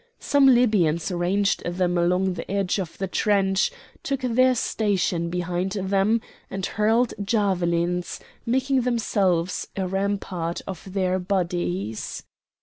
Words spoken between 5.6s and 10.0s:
them, and hurled javelins, making themselves a